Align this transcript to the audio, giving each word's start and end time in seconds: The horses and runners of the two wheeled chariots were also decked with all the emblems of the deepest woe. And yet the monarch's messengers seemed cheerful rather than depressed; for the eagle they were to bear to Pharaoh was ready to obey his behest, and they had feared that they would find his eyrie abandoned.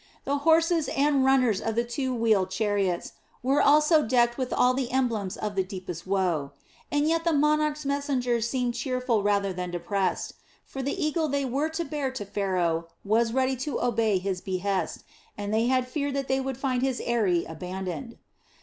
The 0.25 0.39
horses 0.39 0.87
and 0.87 1.23
runners 1.23 1.61
of 1.61 1.75
the 1.75 1.83
two 1.83 2.11
wheeled 2.11 2.49
chariots 2.49 3.13
were 3.43 3.61
also 3.61 4.01
decked 4.03 4.35
with 4.35 4.51
all 4.51 4.73
the 4.73 4.89
emblems 4.91 5.37
of 5.37 5.53
the 5.53 5.61
deepest 5.63 6.07
woe. 6.07 6.53
And 6.91 7.07
yet 7.07 7.23
the 7.23 7.33
monarch's 7.33 7.85
messengers 7.85 8.49
seemed 8.49 8.73
cheerful 8.73 9.21
rather 9.21 9.53
than 9.53 9.69
depressed; 9.69 10.33
for 10.65 10.81
the 10.81 10.99
eagle 11.05 11.27
they 11.27 11.45
were 11.45 11.69
to 11.69 11.85
bear 11.85 12.09
to 12.13 12.25
Pharaoh 12.25 12.87
was 13.05 13.31
ready 13.31 13.55
to 13.57 13.79
obey 13.79 14.17
his 14.17 14.41
behest, 14.41 15.03
and 15.37 15.53
they 15.53 15.67
had 15.67 15.87
feared 15.87 16.15
that 16.15 16.27
they 16.27 16.39
would 16.39 16.57
find 16.57 16.81
his 16.81 16.99
eyrie 17.05 17.45
abandoned. 17.45 18.17